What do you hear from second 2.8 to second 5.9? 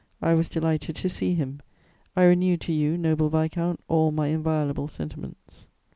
noble viscount, all my inviolable sentiments.